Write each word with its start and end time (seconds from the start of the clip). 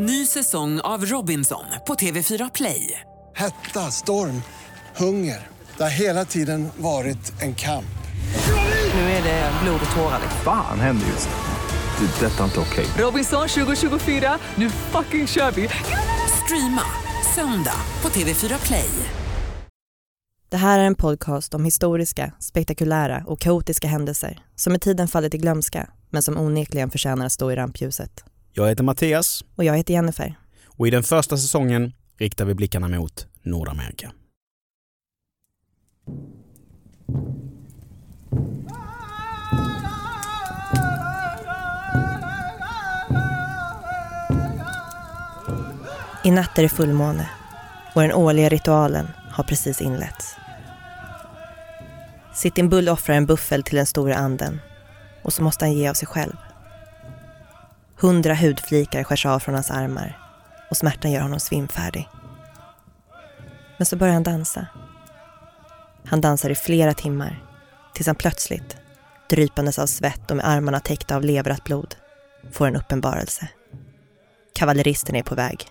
Ny 0.00 0.26
säsong 0.26 0.80
av 0.80 1.04
Robinson 1.04 1.64
på 1.86 1.94
TV4 1.94 2.50
Play. 2.54 3.00
Hetta, 3.36 3.80
storm, 3.80 4.42
hunger. 4.96 5.46
Det 5.76 5.82
har 5.82 5.90
hela 5.90 6.24
tiden 6.24 6.68
varit 6.76 7.42
en 7.42 7.54
kamp. 7.54 7.98
Nu 8.94 9.00
är 9.00 9.22
det 9.22 9.52
blod 9.62 9.80
och 9.90 9.96
tårar. 9.96 10.20
Fan 10.44 10.80
händer 10.80 11.06
just 11.06 11.28
nu. 11.28 12.06
Det. 12.06 12.26
är 12.26 12.30
Detta 12.30 12.40
är 12.40 12.44
inte 12.44 12.60
okej. 12.60 12.86
Robinson 12.98 13.48
2024, 13.48 14.38
nu 14.54 14.70
fucking 14.70 15.26
kör 15.26 15.50
vi! 15.50 15.68
Streama 16.44 16.82
söndag 17.34 17.80
på 18.00 18.08
TV4 18.08 18.66
Play. 18.66 18.90
Det 20.48 20.56
här 20.56 20.78
är 20.78 20.84
en 20.84 20.94
podcast 20.94 21.54
om 21.54 21.64
historiska, 21.64 22.32
spektakulära 22.40 23.24
och 23.26 23.40
kaotiska 23.40 23.88
händelser 23.88 24.38
som 24.56 24.72
med 24.72 24.80
tiden 24.80 25.08
fallit 25.08 25.34
i 25.34 25.38
glömska 25.38 25.90
men 26.10 26.22
som 26.22 26.38
onekligen 26.38 26.90
förtjänar 26.90 27.26
att 27.26 27.32
stå 27.32 27.52
i 27.52 27.56
rampljuset. 27.56 28.24
Jag 28.58 28.68
heter 28.68 28.84
Mattias 28.84 29.44
Och 29.56 29.64
jag 29.64 29.76
heter 29.76 29.94
Jennifer. 29.94 30.34
och 30.66 30.88
i 30.88 30.90
den 30.90 31.02
första 31.02 31.36
säsongen 31.36 31.92
riktar 32.16 32.44
vi 32.44 32.54
blickarna 32.54 32.88
mot 32.88 33.26
Nordamerika. 33.42 34.12
I 46.24 46.30
natt 46.30 46.58
är 46.58 46.62
det 46.62 46.68
fullmåne 46.68 47.30
och 47.94 48.02
den 48.02 48.12
årliga 48.12 48.48
ritualen 48.48 49.06
har 49.30 49.44
precis 49.44 49.80
inletts. 49.80 50.36
Sittin 52.34 52.68
Bull 52.68 52.88
offrar 52.88 53.16
en 53.16 53.26
buffel 53.26 53.62
till 53.62 53.76
den 53.76 53.86
store 53.86 54.14
anden 54.14 54.60
och 55.22 55.32
så 55.32 55.42
måste 55.42 55.64
han 55.64 55.72
ge 55.72 55.88
av 55.88 55.94
sig 55.94 56.08
själv. 56.08 56.36
Hundra 58.00 58.34
hudflikar 58.34 59.04
skärs 59.04 59.26
av 59.26 59.38
från 59.38 59.54
hans 59.54 59.70
armar 59.70 60.18
och 60.70 60.76
smärtan 60.76 61.12
gör 61.12 61.20
honom 61.20 61.40
svimfärdig. 61.40 62.08
Men 63.76 63.86
så 63.86 63.96
börjar 63.96 64.14
han 64.14 64.22
dansa. 64.22 64.66
Han 66.04 66.20
dansar 66.20 66.50
i 66.50 66.54
flera 66.54 66.94
timmar 66.94 67.44
tills 67.94 68.06
han 68.06 68.16
plötsligt, 68.16 68.76
drypandes 69.30 69.78
av 69.78 69.86
svett 69.86 70.30
och 70.30 70.36
med 70.36 70.48
armarna 70.48 70.80
täckta 70.80 71.16
av 71.16 71.24
leverat 71.24 71.64
blod, 71.64 71.94
får 72.52 72.66
en 72.66 72.76
uppenbarelse. 72.76 73.48
Kavalleristen 74.54 75.16
är 75.16 75.22
på 75.22 75.34
väg. 75.34 75.66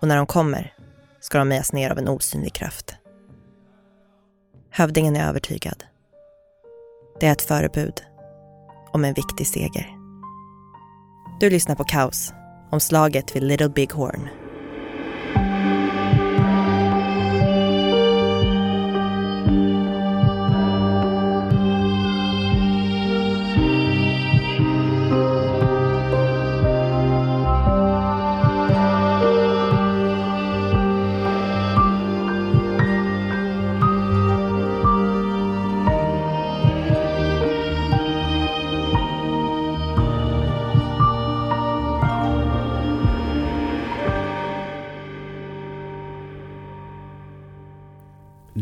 Och 0.00 0.08
när 0.08 0.16
de 0.16 0.26
kommer 0.26 0.74
ska 1.20 1.38
de 1.38 1.48
mejas 1.48 1.72
ner 1.72 1.90
av 1.90 1.98
en 1.98 2.08
osynlig 2.08 2.52
kraft. 2.52 2.94
Hövdingen 4.70 5.16
är 5.16 5.28
övertygad. 5.28 5.84
Det 7.20 7.26
är 7.26 7.32
ett 7.32 7.42
förebud 7.42 8.02
om 8.92 9.04
en 9.04 9.14
viktig 9.14 9.46
seger. 9.46 10.01
Du 11.42 11.50
lyssnar 11.50 11.74
på 11.74 11.84
Kaos 11.84 12.32
om 12.70 12.80
slaget 12.80 13.36
vid 13.36 13.42
Little 13.42 13.68
Big 13.68 13.92
Horn. 13.92 14.41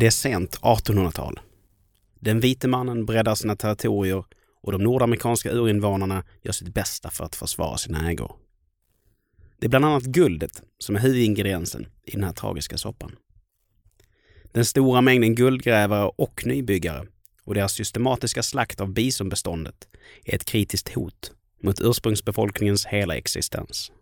Det 0.01 0.07
är 0.07 0.11
sent 0.11 0.61
1800-tal. 0.61 1.41
Den 2.21 2.41
vite 2.41 2.69
mannen 2.69 3.07
breddar 3.07 3.35
sina 3.35 3.57
territorier 3.57 4.25
och 4.63 4.73
de 4.73 4.83
nordamerikanska 4.83 5.51
urinvånarna 5.51 6.25
gör 6.43 6.53
sitt 6.53 6.75
bästa 6.75 7.11
för 7.11 7.25
att 7.25 7.37
försvara 7.37 7.79
sina 7.79 8.11
ägor. 8.11 8.33
Det 9.59 9.67
är 9.67 9.69
bland 9.69 9.85
annat 9.85 10.03
guldet 10.03 10.63
som 10.79 10.97
är 10.97 11.01
huvudingrediensen 11.01 11.87
i 12.05 12.11
den 12.11 12.25
här 12.25 12.33
tragiska 12.33 12.79
soppan. 12.79 13.17
Den 14.53 14.65
stora 14.65 15.01
mängden 15.01 15.35
guldgrävare 15.35 16.11
och 16.17 16.43
nybyggare 16.47 17.07
och 17.45 17.55
deras 17.55 17.73
systematiska 17.73 18.43
slakt 18.43 18.81
av 18.81 18.93
bisonbeståndet 18.93 19.89
är 20.25 20.35
ett 20.35 20.45
kritiskt 20.45 20.95
hot 20.95 21.33
mot 21.63 21.81
ursprungsbefolkningens 21.81 22.87
hela 22.87 23.17
existens. 23.17 23.93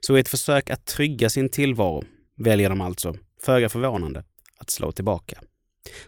Så 0.00 0.16
i 0.16 0.20
ett 0.20 0.28
försök 0.28 0.70
att 0.70 0.86
trygga 0.86 1.30
sin 1.30 1.48
tillvaro 1.48 2.04
väljer 2.36 2.68
de 2.68 2.80
alltså, 2.80 3.16
föga 3.42 3.68
förvånande, 3.68 4.24
att 4.58 4.70
slå 4.70 4.92
tillbaka. 4.92 5.40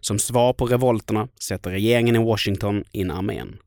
Som 0.01 0.19
svar 0.19 0.53
på 0.53 0.67
revolterna 0.67 1.29
sätter 1.41 1.71
regeringen 1.71 2.17
i 2.17 2.25
Washington 2.25 2.85
in 2.93 3.11
armén 3.11 3.59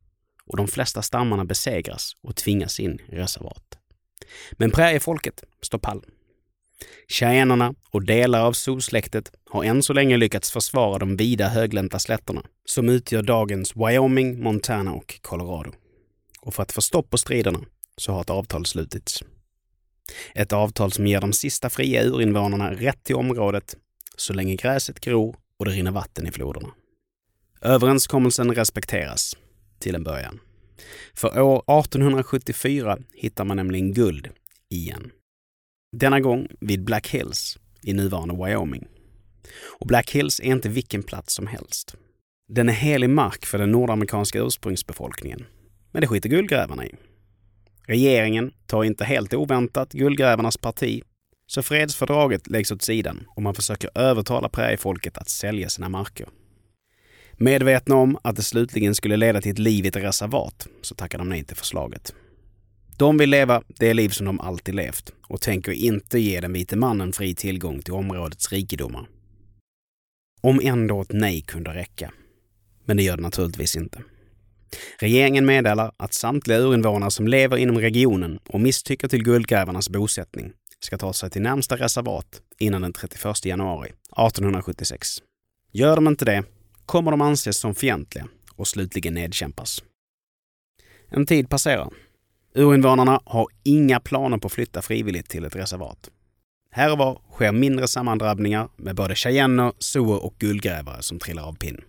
och 0.45 0.57
de 0.57 0.67
flesta 0.67 1.01
stammarna 1.01 1.45
besegras 1.45 2.11
och 2.21 2.35
tvingas 2.35 2.79
in 2.79 2.99
i 3.09 3.15
reservat. 3.15 3.77
Men 4.51 4.71
präriefolket 4.71 5.43
står 5.61 5.77
pall. 5.77 6.05
Cheyennerna 7.07 7.73
och 7.91 8.05
delar 8.05 8.45
av 8.45 8.53
solsläktet 8.53 9.31
har 9.49 9.63
än 9.63 9.83
så 9.83 9.93
länge 9.93 10.17
lyckats 10.17 10.51
försvara 10.51 10.99
de 10.99 11.17
vida 11.17 11.47
höglänta 11.47 11.99
slätterna 11.99 12.43
som 12.65 12.89
utgör 12.89 13.21
dagens 13.21 13.75
Wyoming, 13.75 14.43
Montana 14.43 14.93
och 14.93 15.21
Colorado. 15.21 15.71
Och 16.41 16.53
för 16.53 16.63
att 16.63 16.71
få 16.71 16.81
stopp 16.81 17.09
på 17.09 17.17
striderna 17.17 17.59
så 17.97 18.11
har 18.11 18.21
ett 18.21 18.29
avtal 18.29 18.65
slutits. 18.65 19.23
Ett 20.35 20.53
avtal 20.53 20.91
som 20.91 21.07
ger 21.07 21.21
de 21.21 21.33
sista 21.33 21.69
fria 21.69 22.03
urinvånarna 22.03 22.73
rätt 22.73 23.03
till 23.03 23.15
området 23.15 23.75
så 24.17 24.33
länge 24.33 24.55
gräset 24.55 24.99
gror 24.99 25.35
och 25.59 25.65
det 25.65 25.71
rinner 25.71 25.91
vatten 25.91 26.27
i 26.27 26.31
floderna. 26.31 26.69
Överenskommelsen 27.61 28.55
respekteras, 28.55 29.37
till 29.79 29.95
en 29.95 30.03
början. 30.03 30.39
För 31.13 31.41
år 31.41 31.79
1874 31.79 32.97
hittar 33.13 33.45
man 33.45 33.57
nämligen 33.57 33.93
guld 33.93 34.29
igen. 34.69 35.11
Denna 35.97 36.19
gång 36.19 36.47
vid 36.59 36.83
Black 36.83 37.07
Hills 37.07 37.57
i 37.81 37.93
nuvarande 37.93 38.45
Wyoming. 38.45 38.87
Och 39.79 39.87
Black 39.87 40.11
Hills 40.11 40.39
är 40.39 40.43
inte 40.43 40.69
vilken 40.69 41.03
plats 41.03 41.33
som 41.33 41.47
helst. 41.47 41.95
Den 42.47 42.69
är 42.69 42.73
helig 42.73 43.09
mark 43.09 43.45
för 43.45 43.57
den 43.57 43.71
nordamerikanska 43.71 44.39
ursprungsbefolkningen. 44.39 45.45
Men 45.91 46.01
det 46.01 46.07
skiter 46.07 46.29
guldgrävarna 46.29 46.85
i. 46.85 46.95
Regeringen 47.87 48.51
tar 48.67 48.83
inte 48.83 49.05
helt 49.05 49.33
oväntat 49.33 49.93
guldgrävarnas 49.93 50.57
parti 50.57 51.03
så 51.47 51.63
fredsfördraget 51.63 52.47
läggs 52.47 52.71
åt 52.71 52.81
sidan 52.81 53.25
och 53.35 53.41
man 53.41 53.55
försöker 53.55 53.89
övertala 53.95 54.49
präriefolket 54.49 55.17
att 55.17 55.29
sälja 55.29 55.69
sina 55.69 55.89
marker. 55.89 56.27
Medvetna 57.37 57.95
om 57.95 58.17
att 58.21 58.35
det 58.35 58.43
slutligen 58.43 58.95
skulle 58.95 59.17
leda 59.17 59.41
till 59.41 59.51
ett 59.51 59.59
liv 59.59 59.85
i 59.85 59.87
ett 59.87 59.95
reservat 59.95 60.67
så 60.81 60.95
tackar 60.95 61.17
de 61.17 61.29
nej 61.29 61.43
till 61.43 61.57
förslaget. 61.57 62.13
De 62.97 63.17
vill 63.17 63.29
leva 63.29 63.63
det 63.67 63.93
liv 63.93 64.09
som 64.09 64.25
de 64.25 64.39
alltid 64.39 64.75
levt 64.75 65.13
och 65.27 65.41
tänker 65.41 65.71
inte 65.71 66.19
ge 66.19 66.39
den 66.39 66.53
vite 66.53 66.75
mannen 66.75 67.13
fri 67.13 67.35
tillgång 67.35 67.81
till 67.81 67.93
områdets 67.93 68.51
rikedomar. 68.51 69.07
Om 70.41 70.59
ändå 70.63 71.01
ett 71.01 71.13
nej 71.13 71.41
kunde 71.41 71.73
räcka. 71.73 72.13
Men 72.85 72.97
det 72.97 73.03
gör 73.03 73.17
det 73.17 73.23
naturligtvis 73.23 73.75
inte. 73.75 74.01
Regeringen 74.99 75.45
meddelar 75.45 75.91
att 75.97 76.13
samtliga 76.13 76.57
urinvånare 76.57 77.11
som 77.11 77.27
lever 77.27 77.57
inom 77.57 77.79
regionen 77.79 78.39
och 78.49 78.59
misstycker 78.59 79.07
till 79.07 79.23
guldgrävarnas 79.23 79.89
bosättning 79.89 80.53
ska 80.83 80.97
ta 80.97 81.13
sig 81.13 81.29
till 81.29 81.41
närmsta 81.41 81.75
reservat 81.75 82.41
innan 82.57 82.81
den 82.81 82.93
31 82.93 83.45
januari 83.45 83.89
1876. 83.89 85.17
Gör 85.71 85.95
de 85.95 86.07
inte 86.07 86.25
det 86.25 86.43
kommer 86.85 87.11
de 87.11 87.21
anses 87.21 87.57
som 87.57 87.75
fientliga 87.75 88.27
och 88.55 88.67
slutligen 88.67 89.13
nedkämpas. 89.13 89.83
En 91.09 91.25
tid 91.25 91.49
passerar. 91.49 91.89
Urinvånarna 92.55 93.21
har 93.25 93.47
inga 93.63 93.99
planer 93.99 94.37
på 94.37 94.47
att 94.47 94.53
flytta 94.53 94.81
frivilligt 94.81 95.29
till 95.29 95.45
ett 95.45 95.55
reservat. 95.55 96.09
Här 96.71 96.91
och 96.91 96.97
var 96.97 97.21
sker 97.31 97.51
mindre 97.51 97.87
sammandrabbningar 97.87 98.69
med 98.75 98.95
både 98.95 99.15
cheyenner, 99.15 99.73
sioux 99.79 100.23
och 100.23 100.35
guldgrävare 100.39 101.01
som 101.01 101.19
trillar 101.19 101.43
av 101.43 101.53
pinn. 101.53 101.81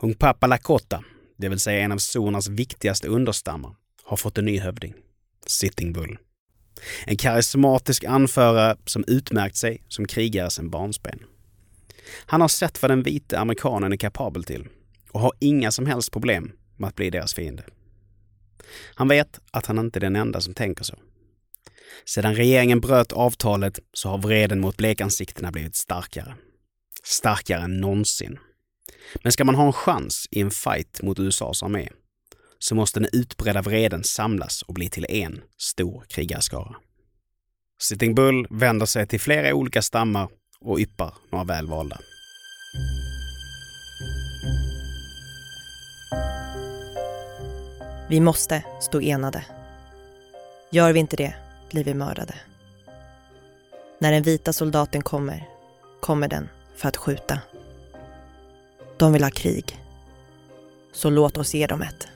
Hunkpapa 0.00 0.46
Lakota, 0.46 1.04
det 1.36 1.48
vill 1.48 1.58
säga 1.58 1.84
en 1.84 1.92
av 1.92 1.98
siournas 1.98 2.48
viktigaste 2.48 3.08
understammar, 3.08 3.74
har 4.04 4.16
fått 4.16 4.38
en 4.38 4.44
ny 4.44 4.58
hövding. 4.58 4.94
Sitting 5.46 5.92
Bull. 5.92 6.18
En 7.06 7.16
karismatisk 7.16 8.04
anförare 8.04 8.76
som 8.86 9.04
utmärkt 9.06 9.56
sig 9.56 9.82
som 9.88 10.06
krigare 10.06 10.50
sedan 10.50 10.70
barnsben. 10.70 11.18
Han 12.26 12.40
har 12.40 12.48
sett 12.48 12.82
vad 12.82 12.90
den 12.90 13.02
vite 13.02 13.38
amerikanen 13.38 13.92
är 13.92 13.96
kapabel 13.96 14.44
till 14.44 14.68
och 15.10 15.20
har 15.20 15.32
inga 15.38 15.70
som 15.70 15.86
helst 15.86 16.12
problem 16.12 16.52
med 16.76 16.88
att 16.88 16.96
bli 16.96 17.10
deras 17.10 17.34
fiende. 17.34 17.64
Han 18.94 19.08
vet 19.08 19.40
att 19.50 19.66
han 19.66 19.78
inte 19.78 19.98
är 19.98 20.00
den 20.00 20.16
enda 20.16 20.40
som 20.40 20.54
tänker 20.54 20.84
så. 20.84 20.98
Sedan 22.04 22.34
regeringen 22.34 22.80
bröt 22.80 23.12
avtalet 23.12 23.78
så 23.92 24.08
har 24.08 24.18
vreden 24.18 24.60
mot 24.60 24.76
blekansiktena 24.76 25.52
blivit 25.52 25.76
starkare. 25.76 26.34
Starkare 27.04 27.62
än 27.62 27.80
någonsin. 27.80 28.38
Men 29.22 29.32
ska 29.32 29.44
man 29.44 29.54
ha 29.54 29.66
en 29.66 29.72
chans 29.72 30.26
i 30.30 30.40
en 30.40 30.50
fight 30.50 31.02
mot 31.02 31.18
USAs 31.18 31.62
armé 31.62 31.88
så 32.62 32.74
måste 32.74 33.00
den 33.00 33.08
utbredda 33.12 33.62
vreden 33.62 34.04
samlas 34.04 34.62
och 34.62 34.74
bli 34.74 34.88
till 34.88 35.06
en 35.08 35.40
stor 35.58 36.04
krigarskara. 36.08 36.76
Sitting 37.82 38.14
Bull 38.14 38.46
vänder 38.50 38.86
sig 38.86 39.06
till 39.06 39.20
flera 39.20 39.54
olika 39.54 39.82
stammar 39.82 40.28
och 40.60 40.78
yppar 40.78 41.14
några 41.32 41.44
välvalda. 41.44 41.98
Vi 48.08 48.20
måste 48.20 48.64
stå 48.80 49.00
enade. 49.00 49.44
Gör 50.70 50.92
vi 50.92 51.00
inte 51.00 51.16
det 51.16 51.34
blir 51.70 51.84
vi 51.84 51.94
mördade. 51.94 52.34
När 53.98 54.12
den 54.12 54.22
vita 54.22 54.52
soldaten 54.52 55.02
kommer, 55.02 55.48
kommer 56.00 56.28
den 56.28 56.48
för 56.76 56.88
att 56.88 56.96
skjuta. 56.96 57.38
De 58.98 59.12
vill 59.12 59.22
ha 59.22 59.30
krig. 59.30 59.78
Så 60.92 61.10
låt 61.10 61.36
oss 61.36 61.54
ge 61.54 61.66
dem 61.66 61.82
ett. 61.82 62.08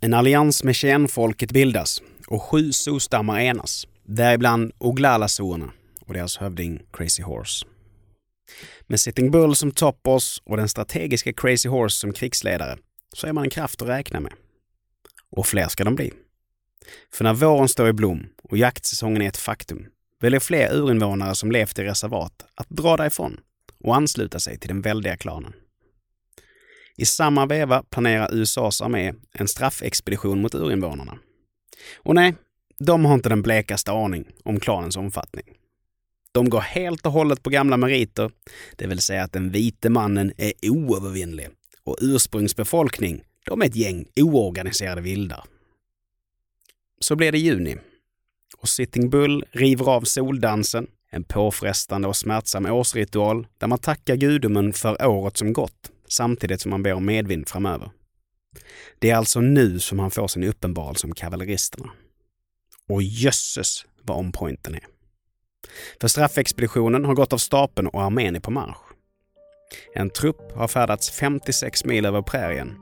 En 0.00 0.14
allians 0.14 0.64
med 0.64 0.76
Cheyenne-folket 0.76 1.52
bildas 1.52 2.02
och 2.26 2.42
sju 2.42 2.72
zoostammar 2.72 3.40
enas, 3.40 3.86
däribland 4.02 4.72
Oglala-zooerna 4.78 5.70
och 6.00 6.14
deras 6.14 6.36
hövding 6.36 6.82
Crazy 6.92 7.22
Horse. 7.22 7.66
Med 8.86 9.00
Sitting 9.00 9.30
Bull 9.30 9.56
som 9.56 9.70
toppboss 9.70 10.42
och 10.44 10.56
den 10.56 10.68
strategiska 10.68 11.32
Crazy 11.32 11.68
Horse 11.68 11.98
som 11.98 12.12
krigsledare 12.12 12.78
så 13.14 13.26
är 13.26 13.32
man 13.32 13.44
en 13.44 13.50
kraft 13.50 13.82
att 13.82 13.88
räkna 13.88 14.20
med. 14.20 14.32
Och 15.36 15.46
fler 15.46 15.68
ska 15.68 15.84
de 15.84 15.94
bli. 15.94 16.12
För 17.12 17.24
när 17.24 17.34
våren 17.34 17.68
står 17.68 17.88
i 17.88 17.92
blom 17.92 18.26
och 18.42 18.58
jaktsäsongen 18.58 19.22
är 19.22 19.28
ett 19.28 19.36
faktum 19.36 19.86
väljer 20.20 20.40
fler 20.40 20.74
urinvånare 20.74 21.34
som 21.34 21.52
levt 21.52 21.78
i 21.78 21.84
reservat 21.84 22.46
att 22.54 22.68
dra 22.68 22.96
därifrån 22.96 23.40
och 23.84 23.96
ansluta 23.96 24.40
sig 24.40 24.58
till 24.58 24.68
den 24.68 24.82
väldiga 24.82 25.16
klanen. 25.16 25.52
I 26.96 27.04
samma 27.04 27.46
veva 27.46 27.82
planerar 27.82 28.34
USAs 28.34 28.80
armé 28.80 29.14
en 29.32 29.48
straffexpedition 29.48 30.42
mot 30.42 30.54
urinvånarna. 30.54 31.18
Och 31.96 32.14
nej, 32.14 32.34
de 32.78 33.04
har 33.04 33.14
inte 33.14 33.28
den 33.28 33.42
blekaste 33.42 33.92
aning 33.92 34.26
om 34.44 34.60
klanens 34.60 34.96
omfattning. 34.96 35.44
De 36.32 36.48
går 36.48 36.60
helt 36.60 37.06
och 37.06 37.12
hållet 37.12 37.42
på 37.42 37.50
gamla 37.50 37.76
meriter, 37.76 38.30
det 38.76 38.86
vill 38.86 39.00
säga 39.00 39.22
att 39.22 39.32
den 39.32 39.50
vite 39.50 39.90
mannen 39.90 40.32
är 40.36 40.52
oövervinnlig 40.62 41.48
och 41.84 41.98
ursprungsbefolkning, 42.00 43.22
de 43.46 43.62
är 43.62 43.66
ett 43.66 43.76
gäng 43.76 44.06
oorganiserade 44.16 45.00
vildar. 45.00 45.44
Så 47.00 47.16
blir 47.16 47.32
det 47.32 47.38
juni 47.38 47.76
och 48.56 48.68
Sitting 48.68 49.10
Bull 49.10 49.44
river 49.52 49.88
av 49.88 50.02
soldansen, 50.02 50.86
en 51.14 51.24
påfrestande 51.24 52.08
och 52.08 52.16
smärtsam 52.16 52.66
årsritual 52.66 53.46
där 53.58 53.66
man 53.66 53.78
tackar 53.78 54.16
gudomen 54.16 54.72
för 54.72 55.06
året 55.06 55.36
som 55.36 55.52
gått 55.52 55.90
samtidigt 56.08 56.60
som 56.60 56.70
man 56.70 56.82
ber 56.82 56.92
om 56.92 57.06
medvind 57.06 57.48
framöver. 57.48 57.90
Det 58.98 59.10
är 59.10 59.16
alltså 59.16 59.40
nu 59.40 59.78
som 59.78 59.98
han 59.98 60.10
får 60.10 60.28
sin 60.28 60.44
uppenbarelse 60.44 61.06
om 61.06 61.14
kavalleristerna. 61.14 61.90
Och 62.88 63.02
jösses 63.02 63.84
vad 64.02 64.18
on 64.18 64.32
pointen 64.32 64.74
är. 64.74 64.86
För 66.00 66.08
straffexpeditionen 66.08 67.04
har 67.04 67.14
gått 67.14 67.32
av 67.32 67.38
stapeln 67.38 67.88
och 67.88 68.02
armén 68.02 68.36
är 68.36 68.40
på 68.40 68.50
marsch. 68.50 68.76
En 69.94 70.10
trupp 70.10 70.52
har 70.54 70.68
färdats 70.68 71.10
56 71.10 71.84
mil 71.84 72.04
över 72.06 72.22
prärien 72.22 72.76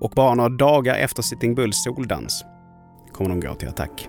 och 0.00 0.10
bara 0.10 0.34
några 0.34 0.48
dagar 0.48 0.94
efter 0.94 1.22
Sitting 1.22 1.54
Bulls 1.54 1.84
soldans 1.84 2.44
kommer 3.12 3.30
de 3.30 3.40
gå 3.40 3.54
till 3.54 3.68
attack. 3.68 4.08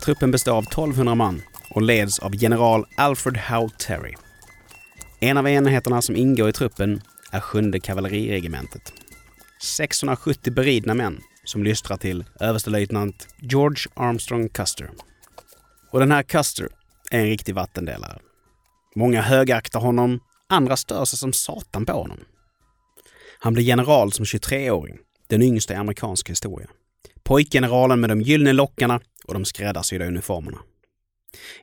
Truppen 0.00 0.30
består 0.30 0.52
av 0.52 0.64
1200 0.64 1.14
man 1.14 1.42
och 1.70 1.82
leds 1.82 2.18
av 2.18 2.34
general 2.34 2.86
Alfred 2.96 3.36
Howe 3.36 3.70
Terry. 3.78 4.14
En 5.20 5.36
av 5.36 5.48
enheterna 5.48 6.02
som 6.02 6.16
ingår 6.16 6.48
i 6.48 6.52
truppen 6.52 7.00
är 7.30 7.40
sjunde 7.40 7.80
kavalleriregementet. 7.80 8.92
670 9.62 10.52
beridna 10.52 10.94
män 10.94 11.20
som 11.44 11.64
lystrar 11.64 11.96
till 11.96 12.24
överstelöjtnant 12.40 13.28
George 13.38 13.92
Armstrong 13.94 14.48
Custer. 14.48 14.90
Och 15.90 16.00
den 16.00 16.12
här 16.12 16.22
Custer 16.22 16.68
är 17.10 17.18
en 17.18 17.26
riktig 17.26 17.54
vattendelare. 17.54 18.18
Många 18.96 19.22
högaktar 19.22 19.80
honom, 19.80 20.20
andra 20.48 20.76
stör 20.76 21.04
sig 21.04 21.18
som 21.18 21.32
satan 21.32 21.86
på 21.86 21.92
honom. 21.92 22.18
Han 23.40 23.54
blir 23.54 23.64
general 23.64 24.12
som 24.12 24.24
23-åring, 24.24 24.98
den 25.28 25.42
yngsta 25.42 25.74
i 25.74 25.76
amerikansk 25.76 26.30
historia. 26.30 26.68
Pojkgeneralen 27.22 28.00
med 28.00 28.10
de 28.10 28.20
gyllene 28.20 28.52
lockarna 28.52 29.00
och 29.24 29.34
de 29.34 29.44
skräddarsydda 29.44 30.06
uniformerna. 30.06 30.58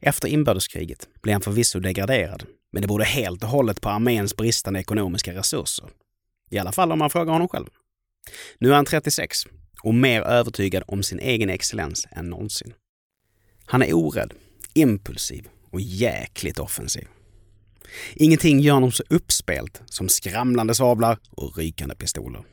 Efter 0.01 0.27
inbördeskriget 0.27 1.07
blev 1.21 1.33
han 1.33 1.41
förvisso 1.41 1.79
degraderad, 1.79 2.43
men 2.71 2.81
det 2.81 2.87
berodde 2.87 3.05
helt 3.05 3.43
och 3.43 3.49
hållet 3.49 3.81
på 3.81 3.89
arméns 3.89 4.35
bristande 4.35 4.79
ekonomiska 4.79 5.33
resurser. 5.33 5.89
I 6.49 6.57
alla 6.57 6.71
fall 6.71 6.91
om 6.91 6.99
man 6.99 7.09
frågar 7.09 7.33
honom 7.33 7.47
själv. 7.47 7.67
Nu 8.57 8.69
är 8.69 8.75
han 8.75 8.85
36 8.85 9.37
och 9.83 9.93
mer 9.93 10.21
övertygad 10.21 10.83
om 10.87 11.03
sin 11.03 11.19
egen 11.19 11.49
excellens 11.49 12.07
än 12.11 12.29
någonsin. 12.29 12.73
Han 13.65 13.83
är 13.83 13.93
orädd, 13.93 14.33
impulsiv 14.73 15.47
och 15.71 15.81
jäkligt 15.81 16.59
offensiv. 16.59 17.07
Ingenting 18.13 18.59
gör 18.59 18.73
honom 18.73 18.91
så 18.91 19.03
uppspelt 19.09 19.81
som 19.85 20.09
skramlande 20.09 20.75
sablar 20.75 21.17
och 21.29 21.57
rykande 21.57 21.95
pistoler. 21.95 22.43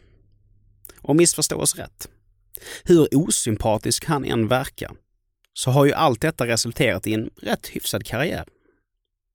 Och 1.01 1.17
missförstå 1.17 1.57
oss 1.57 1.77
rätt. 1.77 2.09
Hur 2.85 3.09
osympatisk 3.17 4.05
han 4.05 4.25
än 4.25 4.49
verkar 4.49 4.93
så 5.53 5.71
har 5.71 5.85
ju 5.85 5.93
allt 5.93 6.21
detta 6.21 6.47
resulterat 6.47 7.07
i 7.07 7.15
en 7.15 7.31
rätt 7.37 7.67
hyfsad 7.67 8.07
karriär. 8.07 8.45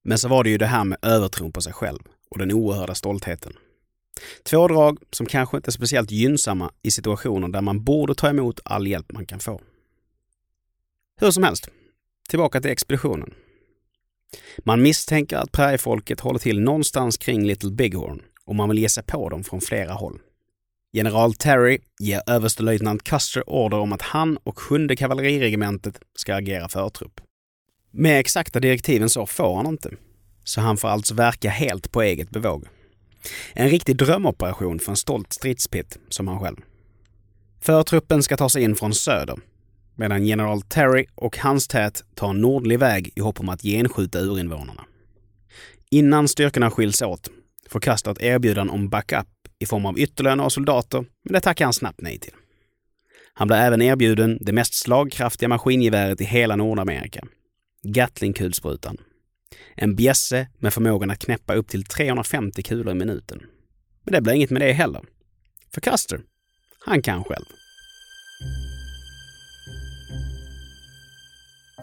Men 0.03 0.17
så 0.17 0.27
var 0.27 0.43
det 0.43 0.49
ju 0.49 0.57
det 0.57 0.65
här 0.65 0.83
med 0.83 0.97
övertron 1.01 1.51
på 1.51 1.61
sig 1.61 1.73
själv 1.73 1.99
och 2.29 2.37
den 2.37 2.51
oerhörda 2.51 2.95
stoltheten. 2.95 3.53
Två 4.43 4.67
drag 4.67 4.99
som 5.11 5.25
kanske 5.25 5.57
inte 5.57 5.69
är 5.69 5.71
speciellt 5.71 6.11
gynnsamma 6.11 6.71
i 6.81 6.91
situationer 6.91 7.47
där 7.47 7.61
man 7.61 7.83
borde 7.83 8.15
ta 8.15 8.29
emot 8.29 8.59
all 8.65 8.87
hjälp 8.87 9.11
man 9.11 9.25
kan 9.25 9.39
få. 9.39 9.61
Hur 11.21 11.31
som 11.31 11.43
helst, 11.43 11.69
tillbaka 12.29 12.61
till 12.61 12.71
expeditionen. 12.71 13.33
Man 14.59 14.81
misstänker 14.81 15.37
att 15.37 15.51
präriefolket 15.51 16.19
håller 16.19 16.39
till 16.39 16.59
någonstans 16.59 17.17
kring 17.17 17.45
Little 17.45 17.71
Bighorn 17.71 18.21
och 18.45 18.55
man 18.55 18.69
vill 18.69 18.79
ge 18.79 18.89
sig 18.89 19.03
på 19.03 19.29
dem 19.29 19.43
från 19.43 19.61
flera 19.61 19.93
håll. 19.93 20.19
General 20.93 21.33
Terry 21.33 21.79
ger 21.99 22.21
överstelöjtnant 22.27 23.03
Custer 23.03 23.49
order 23.49 23.77
om 23.77 23.93
att 23.93 24.01
han 24.01 24.37
och 24.37 24.59
sjunde 24.59 24.95
kavalleriregementet 24.95 25.99
ska 26.15 26.35
agera 26.35 26.69
förtrupp. 26.69 27.21
Med 27.91 28.19
exakta 28.19 28.59
direktiven 28.59 29.09
så 29.09 29.25
får 29.25 29.55
han 29.55 29.67
inte, 29.67 29.91
så 30.43 30.61
han 30.61 30.77
får 30.77 30.87
alltså 30.87 31.13
verka 31.13 31.49
helt 31.49 31.91
på 31.91 32.01
eget 32.01 32.29
bevåg. 32.29 32.67
En 33.53 33.69
riktig 33.69 33.97
drömoperation 33.97 34.79
för 34.79 34.91
en 34.91 34.95
stolt 34.95 35.33
stridspitt 35.33 35.99
som 36.09 36.27
han 36.27 36.39
själv. 36.39 36.57
Förtruppen 37.61 38.23
ska 38.23 38.37
ta 38.37 38.49
sig 38.49 38.63
in 38.63 38.75
från 38.75 38.93
söder, 38.93 39.37
medan 39.95 40.25
general 40.25 40.61
Terry 40.61 41.05
och 41.15 41.37
hans 41.37 41.67
tät 41.67 42.03
tar 42.15 42.29
en 42.29 42.41
nordlig 42.41 42.79
väg 42.79 43.11
i 43.15 43.19
hopp 43.21 43.39
om 43.39 43.49
att 43.49 43.61
genskjuta 43.61 44.19
urinvånarna. 44.19 44.85
Innan 45.91 46.27
styrkorna 46.27 46.71
skiljs 46.71 47.01
åt 47.01 47.29
får 47.69 47.79
Custer 47.79 48.11
ett 48.11 48.21
erbjudande 48.21 48.73
om 48.73 48.89
backup 48.89 49.27
i 49.59 49.65
form 49.65 49.85
av 49.85 49.99
ytterligare 49.99 50.35
några 50.35 50.49
soldater, 50.49 51.05
men 51.23 51.33
det 51.33 51.41
tackar 51.41 51.65
han 51.65 51.73
snabbt 51.73 52.01
nej 52.01 52.19
till. 52.19 52.33
Han 53.33 53.47
blev 53.47 53.59
även 53.59 53.81
erbjuden 53.81 54.37
det 54.41 54.53
mest 54.53 54.73
slagkraftiga 54.73 55.49
maskingeväret 55.49 56.21
i 56.21 56.23
hela 56.23 56.55
Nordamerika. 56.55 57.27
Gatling-kulsprutan. 57.83 58.97
En 59.75 59.95
bjässe 59.95 60.47
med 60.57 60.73
förmågan 60.73 61.11
att 61.11 61.19
knäppa 61.19 61.53
upp 61.53 61.67
till 61.67 61.83
350 61.83 62.63
kulor 62.63 62.91
i 62.91 62.93
minuten. 62.93 63.41
Men 64.03 64.13
det 64.13 64.21
blev 64.21 64.35
inget 64.35 64.49
med 64.49 64.61
det 64.61 64.73
heller. 64.73 65.01
För 65.73 65.81
Custer, 65.81 66.21
han 66.85 67.01
kan 67.01 67.23
själv. 67.23 67.45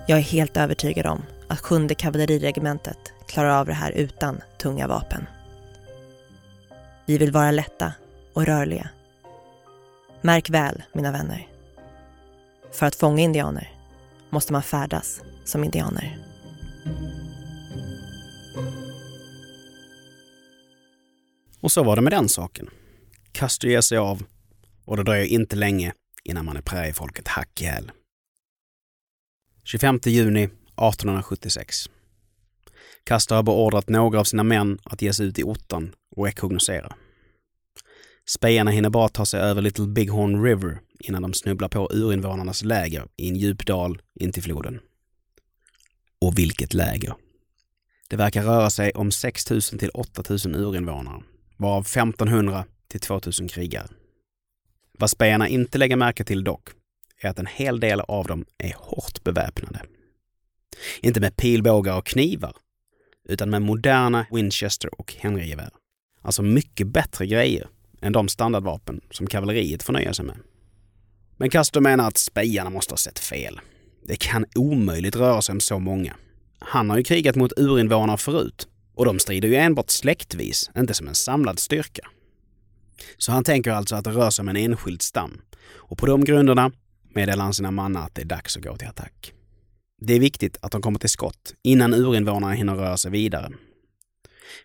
Jag 0.08 0.18
är 0.18 0.22
helt 0.22 0.56
övertygad 0.56 1.06
om 1.06 1.22
att 1.48 1.60
sjunde 1.60 1.94
kavalleriregementet 1.94 2.98
klarar 3.28 3.60
av 3.60 3.66
det 3.66 3.72
här 3.72 3.92
utan 3.92 4.40
tunga 4.58 4.88
vapen. 4.88 5.26
Vi 7.06 7.18
vill 7.18 7.32
vara 7.32 7.50
lätta 7.50 7.92
och 8.32 8.46
rörliga. 8.46 8.88
Märk 10.22 10.50
väl, 10.50 10.82
mina 10.92 11.12
vänner. 11.12 11.48
För 12.72 12.86
att 12.86 12.96
fånga 12.96 13.22
indianer 13.22 13.72
måste 14.30 14.52
man 14.52 14.62
färdas 14.62 15.20
som 15.44 15.64
indianer. 15.64 16.18
Och 21.60 21.72
så 21.72 21.84
var 21.84 21.96
det 21.96 22.02
med 22.02 22.12
den 22.12 22.28
saken. 22.28 22.70
Castro 23.32 23.70
ger 23.70 23.80
sig 23.80 23.98
av 23.98 24.22
och 24.84 24.96
det 24.96 25.02
dröjer 25.02 25.26
inte 25.26 25.56
länge 25.56 25.92
innan 26.24 26.44
man 26.44 26.56
är 26.56 26.62
präriefolket 26.62 27.28
hack 27.28 27.60
ihjäl. 27.60 27.92
25 29.64 30.00
juni 30.04 30.42
1876. 30.42 31.90
Custer 33.06 33.34
har 33.34 33.42
beordrat 33.42 33.88
några 33.88 34.20
av 34.20 34.24
sina 34.24 34.42
män 34.42 34.78
att 34.84 35.02
ge 35.02 35.12
sig 35.12 35.26
ut 35.26 35.38
i 35.38 35.44
ottan 35.44 35.94
och 36.16 36.24
rekognosera. 36.24 36.94
Spejarna 38.28 38.70
hinner 38.70 38.90
bara 38.90 39.08
ta 39.08 39.26
sig 39.26 39.40
över 39.40 39.62
Little 39.62 39.86
Bighorn 39.86 40.44
River 40.44 40.78
innan 40.98 41.22
de 41.22 41.34
snubblar 41.34 41.68
på 41.68 41.88
urinvånarnas 41.92 42.64
läger 42.64 43.08
i 43.16 43.28
en 43.28 43.36
djup 43.36 43.66
dal 43.66 44.02
in 44.14 44.32
till 44.32 44.42
floden. 44.42 44.80
Och 46.20 46.38
vilket 46.38 46.74
läger! 46.74 47.14
Det 48.08 48.16
verkar 48.16 48.42
röra 48.42 48.70
sig 48.70 48.90
om 48.90 49.12
6 49.12 49.50
000 49.50 49.60
till 49.60 49.90
8 49.90 50.22
000 50.28 50.38
urinvånare, 50.54 51.22
varav 51.56 51.82
1500 51.82 52.64
till 52.88 53.00
2000 53.00 53.48
krigare. 53.48 53.88
Vad 54.98 55.10
spejarna 55.10 55.48
inte 55.48 55.78
lägger 55.78 55.96
märke 55.96 56.24
till 56.24 56.44
dock 56.44 56.68
är 57.22 57.28
att 57.28 57.38
en 57.38 57.46
hel 57.46 57.80
del 57.80 58.00
av 58.00 58.26
dem 58.26 58.44
är 58.58 58.74
hårt 58.76 59.24
beväpnade. 59.24 59.82
Inte 61.00 61.20
med 61.20 61.36
pilbågar 61.36 61.98
och 61.98 62.06
knivar, 62.06 62.56
utan 63.28 63.50
med 63.50 63.62
moderna 63.62 64.26
Winchester 64.30 65.00
och 65.00 65.14
Henrygevär. 65.18 65.70
Alltså 66.22 66.42
mycket 66.42 66.86
bättre 66.86 67.26
grejer 67.26 67.68
än 68.00 68.12
de 68.12 68.28
standardvapen 68.28 69.00
som 69.10 69.26
kavalleriet 69.26 69.82
får 69.82 69.92
nöja 69.92 70.14
sig 70.14 70.24
med. 70.24 70.36
Men 71.36 71.50
Custer 71.50 71.80
menar 71.80 72.08
att 72.08 72.18
spejarna 72.18 72.70
måste 72.70 72.92
ha 72.92 72.96
sett 72.96 73.18
fel. 73.18 73.60
Det 74.04 74.16
kan 74.16 74.44
omöjligt 74.54 75.16
röra 75.16 75.42
sig 75.42 75.52
om 75.52 75.60
så 75.60 75.78
många. 75.78 76.14
Han 76.58 76.90
har 76.90 76.96
ju 76.96 77.04
krigat 77.04 77.36
mot 77.36 77.52
urinvånare 77.56 78.18
förut 78.18 78.68
och 78.94 79.04
de 79.04 79.18
strider 79.18 79.48
ju 79.48 79.54
enbart 79.54 79.90
släktvis, 79.90 80.70
inte 80.76 80.94
som 80.94 81.08
en 81.08 81.14
samlad 81.14 81.58
styrka. 81.58 82.08
Så 83.18 83.32
han 83.32 83.44
tänker 83.44 83.70
alltså 83.70 83.96
att 83.96 84.04
det 84.04 84.10
rör 84.10 84.30
sig 84.30 84.42
om 84.42 84.48
en 84.48 84.56
enskild 84.56 85.02
stam. 85.02 85.40
Och 85.74 85.98
på 85.98 86.06
de 86.06 86.24
grunderna 86.24 86.70
meddelar 87.14 87.44
han 87.44 87.54
sina 87.54 87.70
mannar 87.70 88.06
att 88.06 88.14
det 88.14 88.22
är 88.22 88.26
dags 88.26 88.56
att 88.56 88.62
gå 88.62 88.76
till 88.76 88.88
attack. 88.88 89.32
Det 90.00 90.14
är 90.14 90.20
viktigt 90.20 90.58
att 90.62 90.72
de 90.72 90.82
kommer 90.82 90.98
till 90.98 91.10
skott 91.10 91.54
innan 91.62 91.94
urinvånarna 91.94 92.52
hinner 92.52 92.74
röra 92.74 92.96
sig 92.96 93.10
vidare. 93.10 93.52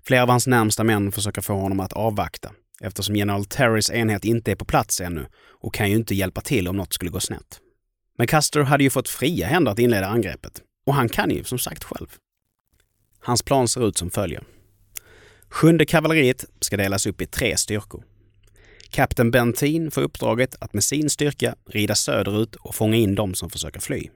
Flera 0.04 0.24
av 0.24 0.30
hans 0.30 0.48
närmsta 0.48 0.84
män 0.84 1.12
försöker 1.12 1.42
få 1.42 1.54
honom 1.54 1.80
att 1.80 1.94
avvakta 1.94 2.52
eftersom 2.82 3.16
general 3.16 3.46
Terrys 3.46 3.90
enhet 3.90 4.26
inte 4.26 4.52
är 4.52 4.56
på 4.56 4.66
plats 4.66 5.02
ännu 5.02 5.26
och 5.62 5.74
kan 5.74 5.90
ju 5.90 5.96
inte 5.96 6.16
hjälpa 6.16 6.42
till 6.42 6.68
om 6.68 6.78
något 6.78 6.94
skulle 6.94 7.12
gå 7.12 7.20
snett. 7.20 7.60
Men 8.18 8.28
Custer 8.28 8.62
hade 8.62 8.84
ju 8.84 8.90
fått 8.90 9.10
fria 9.10 9.48
händer 9.48 9.72
att 9.72 9.80
inleda 9.80 10.08
angreppet 10.08 10.62
och 10.86 10.94
han 10.94 11.10
kan 11.10 11.32
ju 11.32 11.44
som 11.44 11.60
sagt 11.60 11.84
själv. 11.84 12.08
Hans 13.20 13.44
plan 13.44 13.68
ser 13.68 13.88
ut 13.88 13.98
som 13.98 14.10
följer. 14.10 14.44
Sjunde 15.50 15.86
kavalleriet 15.86 16.46
ska 16.60 16.78
delas 16.78 17.06
upp 17.06 17.22
i 17.22 17.26
tre 17.26 17.58
styrkor. 17.58 18.04
Kapten 18.90 19.32
Bentin 19.32 19.92
får 19.92 20.02
uppdraget 20.02 20.56
att 20.60 20.74
med 20.74 20.84
sin 20.84 21.10
styrka 21.10 21.56
rida 21.66 21.96
söderut 21.96 22.56
och 22.56 22.76
fånga 22.76 22.96
in 22.96 23.16
de 23.16 23.34
som 23.34 23.50
försöker 23.50 23.80
fly. 23.80 24.10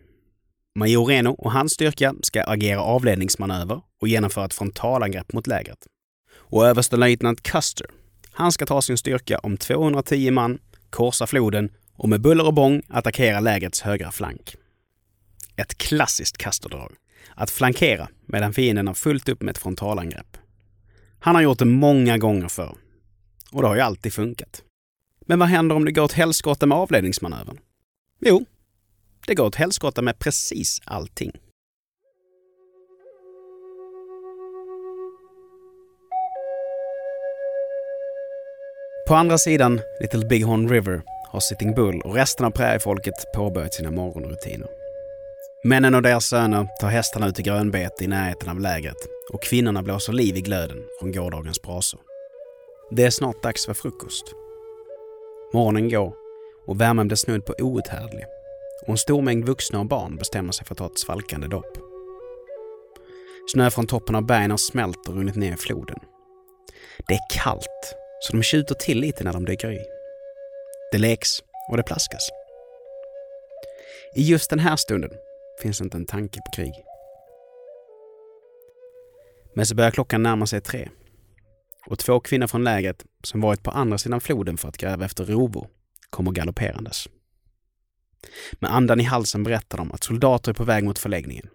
Major 0.78 1.06
Reno 1.06 1.30
och 1.30 1.52
hans 1.52 1.74
styrka 1.74 2.16
ska 2.22 2.44
agera 2.44 2.82
avledningsmanöver 2.82 3.82
och 4.02 4.08
genomföra 4.08 4.46
ett 4.46 4.54
frontalangrepp 4.54 5.34
mot 5.34 5.48
lägret. 5.48 5.88
Och 6.34 6.68
överstelöjtnant 6.68 7.44
Custer, 7.44 7.88
han 8.32 8.52
ska 8.52 8.66
ta 8.66 8.82
sin 8.82 8.98
styrka 8.98 9.40
om 9.40 9.58
210 9.58 10.32
man, 10.32 10.60
korsa 10.90 11.28
floden 11.28 11.70
och 11.94 12.10
med 12.10 12.22
buller 12.22 12.46
och 12.46 12.54
bång 12.54 12.82
attackera 12.90 13.40
lägrets 13.40 13.82
högra 13.82 14.12
flank. 14.12 14.56
Ett 15.56 15.78
klassiskt 15.78 16.38
Custer-drag. 16.38 16.92
Att 17.36 17.52
flankera 17.52 18.08
medan 18.26 18.54
fienden 18.54 18.88
har 18.88 18.94
fullt 18.94 19.30
upp 19.30 19.42
med 19.42 19.52
ett 19.52 19.62
frontalangrepp. 19.62 20.38
Han 21.20 21.36
har 21.36 21.42
gjort 21.42 21.60
det 21.60 21.66
många 21.66 22.18
gånger 22.18 22.48
förr. 22.48 22.78
Och 23.52 23.62
det 23.62 23.68
har 23.68 23.76
ju 23.76 23.82
alltid 23.82 24.14
funkat. 24.14 24.64
Men 25.26 25.40
vad 25.40 25.48
händer 25.48 25.76
om 25.76 25.86
det 25.86 25.92
går 25.92 26.04
åt 26.04 26.14
helskotta 26.14 26.66
med 26.66 26.78
avledningsmanövern? 26.78 27.58
Jo, 28.20 28.46
det 29.28 29.36
går 29.36 29.46
åt 29.46 29.56
helskotta 29.56 30.02
med 30.02 30.20
precis 30.20 30.82
allting. 30.86 31.32
På 39.08 39.16
andra 39.16 39.38
sidan 39.38 39.82
Little 40.00 40.26
Bighorn 40.26 40.70
River 40.70 41.02
har 41.32 41.40
Sitting 41.40 41.74
Bull 41.74 42.02
och 42.02 42.16
resten 42.16 42.46
av 42.46 42.52
präriefolket 42.52 43.14
påbörjat 43.36 43.74
sina 43.74 43.92
morgonrutiner. 43.92 44.68
Männen 45.64 45.96
och 45.96 46.02
deras 46.02 46.26
söner 46.26 46.68
tar 46.80 46.88
hästarna 46.88 47.28
ut 47.28 47.40
i 47.40 47.44
grönbete 47.44 48.04
i 48.04 48.08
närheten 48.08 48.50
av 48.50 48.60
lägret 48.60 48.98
och 49.34 49.44
kvinnorna 49.44 49.84
blåser 49.84 50.14
liv 50.14 50.38
i 50.38 50.42
glöden 50.42 50.78
från 51.00 51.12
gårdagens 51.12 51.62
brasor. 51.62 52.00
Det 52.92 53.04
är 53.04 53.10
snart 53.10 53.44
dags 53.44 53.66
för 53.66 53.74
frukost. 53.74 54.26
Morgonen 55.54 55.90
går 55.90 56.14
och 56.68 56.82
värmen 56.82 57.08
blir 57.08 57.18
snudd 57.18 57.46
på 57.46 57.54
outhärdlig 57.60 58.26
och 58.84 58.90
en 58.90 58.98
stor 58.98 59.22
mängd 59.22 59.46
vuxna 59.46 59.80
och 59.80 59.86
barn 59.86 60.16
bestämmer 60.16 60.52
sig 60.52 60.66
för 60.66 60.74
att 60.74 60.78
ta 60.78 60.86
ett 60.86 61.00
svalkande 61.00 61.48
dopp. 61.48 61.78
Snö 63.54 63.70
från 63.70 63.88
toppen 63.88 64.16
av 64.16 64.26
bergen 64.26 64.52
har 64.52 64.58
smält 64.58 65.08
och 65.08 65.16
runnit 65.16 65.36
ner 65.36 65.54
i 65.54 65.58
floden. 65.58 66.00
Det 67.08 67.14
är 67.14 67.20
kallt, 67.30 67.96
så 68.22 68.32
de 68.32 68.44
tjuter 68.44 68.76
till 68.76 69.00
lite 69.00 69.24
när 69.24 69.34
de 69.34 69.46
dyker 69.46 69.72
i. 69.72 69.86
Det 70.92 70.98
leks 70.98 71.30
och 71.72 71.78
det 71.78 71.84
plaskas. 71.84 72.30
I 74.16 74.22
just 74.22 74.50
den 74.50 74.60
här 74.60 74.76
stunden 74.76 75.12
finns 75.62 75.82
inte 75.82 75.98
en 75.98 76.06
tanke 76.06 76.40
på 76.40 76.52
krig. 76.56 76.74
Men 79.56 79.66
så 79.66 79.76
börjar 79.76 79.92
klockan 79.92 80.24
närma 80.24 80.48
sig 80.48 80.62
tre 80.62 80.90
och 81.88 82.00
två 82.00 82.20
kvinnor 82.20 82.48
från 82.48 82.64
lägret 82.64 83.06
som 83.24 83.42
varit 83.42 83.64
på 83.64 83.72
andra 83.72 83.98
sidan 83.98 84.22
floden 84.22 84.58
för 84.58 84.68
att 84.68 84.78
gräva 84.78 85.06
efter 85.06 85.26
rovor 85.26 85.68
kommer 86.10 86.32
galopperandes. 86.32 87.08
Med 88.60 88.74
andan 88.74 89.00
i 89.00 89.04
halsen 89.04 89.44
berättar 89.44 89.78
de 89.78 89.92
att 89.92 90.04
soldater 90.04 90.52
är 90.52 90.56
på 90.56 90.64
väg 90.64 90.84
mot 90.84 91.00
förläggningen. 91.00 91.50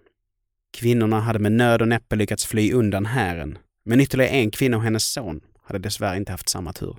Kvinnorna 0.73 1.21
hade 1.21 1.39
med 1.39 1.53
nöd 1.53 1.83
och 1.83 1.89
näppe 1.89 2.17
lyckats 2.17 2.47
fly 2.47 2.73
undan 2.73 3.07
hären, 3.07 3.59
men 3.85 4.01
ytterligare 4.01 4.31
en 4.31 4.51
kvinna 4.51 4.77
och 4.77 4.83
hennes 4.83 5.13
son 5.13 5.41
hade 5.63 5.79
dessvärre 5.79 6.17
inte 6.17 6.33
haft 6.33 6.49
samma 6.49 6.73
tur. 6.73 6.97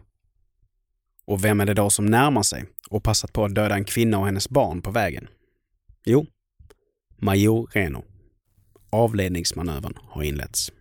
Och 1.25 1.43
vem 1.43 1.59
är 1.59 1.65
det 1.65 1.73
då 1.73 1.89
som 1.89 2.05
närmar 2.05 2.43
sig 2.43 2.65
och 2.89 3.03
passat 3.03 3.33
på 3.33 3.45
att 3.45 3.55
döda 3.55 3.75
en 3.75 3.85
kvinna 3.85 4.19
och 4.19 4.25
hennes 4.25 4.49
barn 4.49 4.81
på 4.81 4.91
vägen? 4.91 5.27
Jo, 6.05 6.25
Major 7.17 7.69
Reno. 7.73 8.03
Avledningsmanövern 8.89 9.97
har 10.01 10.23
inletts. 10.23 10.71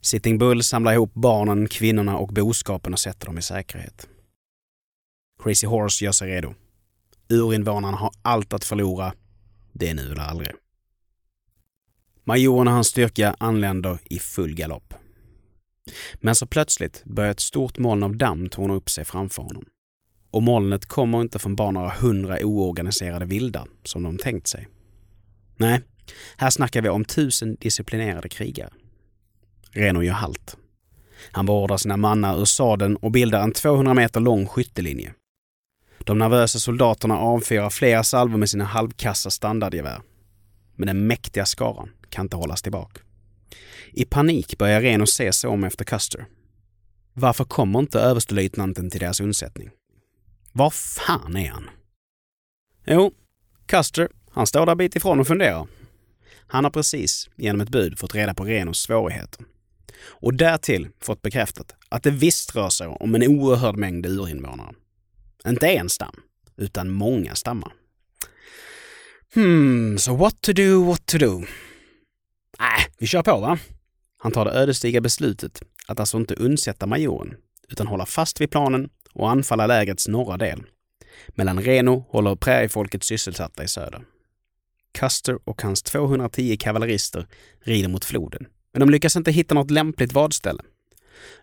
Sitting 0.00 0.38
Bull 0.38 0.62
samlar 0.62 0.92
ihop 0.92 1.14
barnen, 1.14 1.68
kvinnorna 1.68 2.16
och 2.16 2.28
boskapen 2.28 2.92
och 2.92 2.98
sätter 2.98 3.26
dem 3.26 3.38
i 3.38 3.42
säkerhet. 3.42 4.08
Crazy 5.42 5.66
Horse 5.66 6.04
gör 6.04 6.12
sig 6.12 6.30
redo. 6.30 6.54
Urinvånarna 7.28 7.96
har 7.96 8.10
allt 8.22 8.52
att 8.52 8.64
förlora. 8.64 9.12
Det 9.72 9.88
är 9.88 9.94
nu 9.94 10.12
eller 10.12 10.22
aldrig. 10.22 10.50
Majoren 12.24 12.68
och 12.68 12.74
hans 12.74 12.88
styrka 12.88 13.36
anländer 13.38 13.98
i 14.04 14.18
full 14.18 14.54
galopp. 14.54 14.94
Men 16.14 16.34
så 16.34 16.46
plötsligt 16.46 17.04
börjar 17.04 17.30
ett 17.30 17.40
stort 17.40 17.78
moln 17.78 18.02
av 18.02 18.16
damm 18.16 18.48
torna 18.48 18.74
upp 18.74 18.90
sig 18.90 19.04
framför 19.04 19.42
honom. 19.42 19.64
Och 20.30 20.42
molnet 20.42 20.86
kommer 20.86 21.20
inte 21.20 21.38
från 21.38 21.56
bara 21.56 21.70
några 21.70 21.90
hundra 21.90 22.38
oorganiserade 22.42 23.24
vildar, 23.24 23.66
som 23.84 24.02
de 24.02 24.18
tänkt 24.18 24.46
sig. 24.46 24.68
Nej, 25.56 25.80
här 26.36 26.50
snackar 26.50 26.82
vi 26.82 26.88
om 26.88 27.04
tusen 27.04 27.56
disciplinerade 27.60 28.28
krigare. 28.28 28.70
Reno 29.70 30.02
gör 30.02 30.14
halt. 30.14 30.56
Han 31.32 31.46
beordrar 31.46 31.76
sina 31.76 31.96
mannar 31.96 32.40
ur 32.40 32.44
sadeln 32.44 32.96
och 32.96 33.10
bildar 33.10 33.42
en 33.42 33.52
200 33.52 33.94
meter 33.94 34.20
lång 34.20 34.46
skyttelinje. 34.46 35.14
De 36.08 36.18
nervösa 36.18 36.58
soldaterna 36.58 37.18
avfyrar 37.18 37.70
flera 37.70 38.04
salvor 38.04 38.38
med 38.38 38.50
sina 38.50 38.64
halvkassa 38.64 39.30
standardgevär. 39.30 40.00
Men 40.76 40.86
den 40.86 41.06
mäktiga 41.06 41.46
skaran 41.46 41.90
kan 42.10 42.26
inte 42.26 42.36
hållas 42.36 42.62
tillbaka. 42.62 43.00
I 43.92 44.04
panik 44.04 44.58
börjar 44.58 44.80
Reno 44.80 45.06
se 45.06 45.32
sig 45.32 45.50
om 45.50 45.64
efter 45.64 45.84
Custer. 45.84 46.26
Varför 47.12 47.44
kommer 47.44 47.78
inte 47.78 48.00
överstelöjtnanten 48.00 48.90
till 48.90 49.00
deras 49.00 49.20
undsättning? 49.20 49.70
Var 50.52 50.70
fan 50.70 51.36
är 51.36 51.50
han? 51.50 51.70
Jo, 52.86 53.12
Custer, 53.66 54.08
han 54.30 54.46
står 54.46 54.66
där 54.66 54.74
bit 54.74 54.96
ifrån 54.96 55.20
och 55.20 55.26
funderar. 55.26 55.66
Han 56.46 56.64
har 56.64 56.70
precis 56.70 57.30
genom 57.36 57.60
ett 57.60 57.70
bud 57.70 57.98
fått 57.98 58.14
reda 58.14 58.34
på 58.34 58.44
Renos 58.44 58.78
svårigheter. 58.78 59.44
Och 60.00 60.34
därtill 60.34 60.88
fått 61.00 61.22
bekräftat 61.22 61.74
att 61.88 62.02
det 62.02 62.10
visst 62.10 62.56
rör 62.56 62.68
sig 62.70 62.86
om 62.86 63.14
en 63.14 63.22
oerhörd 63.22 63.76
mängd 63.76 64.06
urinvånare. 64.06 64.74
Inte 65.46 65.68
en 65.68 65.88
stam, 65.88 66.14
utan 66.56 66.90
många 66.90 67.34
stammar. 67.34 67.72
Hmm, 69.34 69.98
so 69.98 70.16
what 70.16 70.40
to 70.40 70.52
do, 70.52 70.84
what 70.84 71.06
to 71.06 71.18
do? 71.18 71.38
Nej, 72.58 72.78
äh, 72.78 72.92
vi 72.98 73.06
kör 73.06 73.22
på 73.22 73.40
va? 73.40 73.58
Han 74.18 74.32
tar 74.32 74.44
det 74.44 74.50
ödesdigra 74.50 75.00
beslutet 75.00 75.62
att 75.86 76.00
alltså 76.00 76.16
inte 76.16 76.34
undsätta 76.34 76.86
majoren, 76.86 77.34
utan 77.68 77.86
hålla 77.86 78.06
fast 78.06 78.40
vid 78.40 78.50
planen 78.50 78.88
och 79.12 79.30
anfalla 79.30 79.66
lägrets 79.66 80.08
norra 80.08 80.36
del. 80.36 80.62
Mellan 81.28 81.62
Reno 81.62 82.06
håller 82.08 82.36
präriefolket 82.36 83.04
sysselsatta 83.04 83.64
i 83.64 83.68
söder. 83.68 84.02
Custer 84.98 85.38
och 85.44 85.62
hans 85.62 85.82
210 85.82 86.56
kavallerister 86.56 87.26
rider 87.60 87.88
mot 87.88 88.04
floden, 88.04 88.46
men 88.72 88.80
de 88.80 88.90
lyckas 88.90 89.16
inte 89.16 89.30
hitta 89.30 89.54
något 89.54 89.70
lämpligt 89.70 90.12
vadställe. 90.12 90.62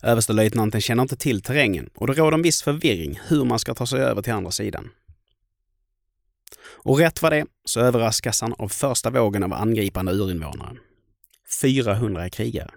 Överstelöjtnanten 0.01 0.81
känner 0.81 1.01
inte 1.01 1.15
till 1.15 1.41
terrängen 1.41 1.89
och 1.95 2.07
det 2.07 2.13
råder 2.13 2.37
en 2.37 2.41
viss 2.41 2.61
förvirring 2.61 3.19
hur 3.27 3.45
man 3.45 3.59
ska 3.59 3.73
ta 3.73 3.85
sig 3.85 4.01
över 4.01 4.21
till 4.21 4.33
andra 4.33 4.51
sidan. 4.51 4.89
Och 6.61 6.97
rätt 6.97 7.21
vad 7.21 7.31
det 7.31 7.45
så 7.65 7.79
överraskas 7.79 8.41
han 8.41 8.53
av 8.53 8.69
första 8.69 9.09
vågen 9.09 9.43
av 9.43 9.53
angripande 9.53 10.11
urinvånare. 10.11 10.77
400 11.61 12.29
krigare. 12.29 12.71